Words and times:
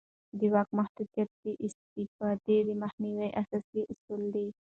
د 0.39 0.41
واک 0.53 0.69
محدودیت 0.79 1.29
د 1.43 1.45
استبداد 1.65 2.39
د 2.67 2.69
مخنیوي 2.83 3.29
اساسي 3.41 3.81
اصل 3.93 4.21
دی 4.33 4.47